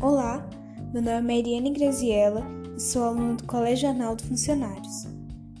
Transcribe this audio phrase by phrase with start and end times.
[0.00, 5.06] Meu nome é Eliane Graziella e sou aluna do Colégio Arnaldo Funcionários.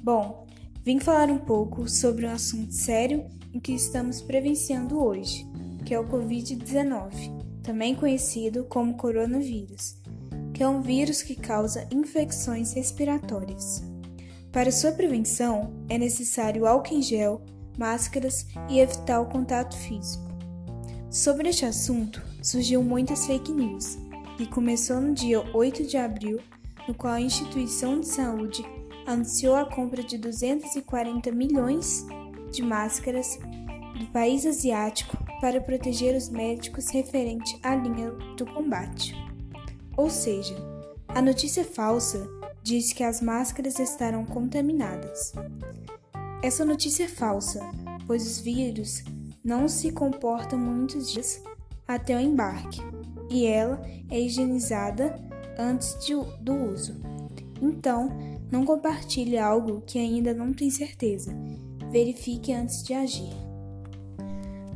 [0.00, 0.46] Bom,
[0.84, 5.44] vim falar um pouco sobre um assunto sério em que estamos prevenciando hoje,
[5.84, 9.96] que é o Covid-19, também conhecido como coronavírus,
[10.54, 13.82] que é um vírus que causa infecções respiratórias.
[14.52, 17.42] Para sua prevenção, é necessário álcool em gel,
[17.76, 20.28] máscaras e evitar o contato físico.
[21.10, 23.98] Sobre este assunto, surgiu muitas fake news,
[24.38, 26.38] que começou no dia 8 de abril,
[26.86, 28.64] no qual a instituição de saúde
[29.04, 32.06] anunciou a compra de 240 milhões
[32.52, 33.36] de máscaras
[33.98, 39.12] do país asiático para proteger os médicos referente à linha do combate.
[39.96, 40.54] Ou seja,
[41.08, 42.24] a notícia falsa
[42.62, 45.32] diz que as máscaras estarão contaminadas.
[46.44, 47.60] Essa notícia é falsa,
[48.06, 49.02] pois os vírus
[49.42, 51.42] não se comporta muitos dias
[51.88, 52.80] até o embarque
[53.30, 55.18] e ela é higienizada
[55.58, 57.00] antes de, do uso.
[57.60, 58.08] Então,
[58.50, 61.34] não compartilhe algo que ainda não tem certeza.
[61.90, 63.34] Verifique antes de agir.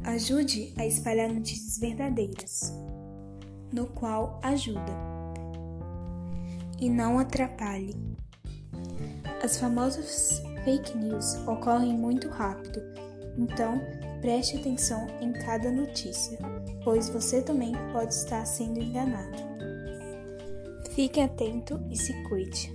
[0.05, 2.75] Ajude a espalhar notícias verdadeiras,
[3.73, 4.93] no qual ajuda
[6.81, 7.95] e não atrapalhe.
[9.43, 12.83] As famosas fake news ocorrem muito rápido,
[13.39, 13.81] então
[14.23, 16.39] Preste atenção em cada notícia,
[16.85, 19.37] pois você também pode estar sendo enganado.
[20.93, 22.73] Fique atento e se cuide.